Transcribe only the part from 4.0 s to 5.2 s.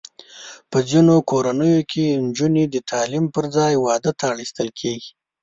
ته اړ ایستل کېږي.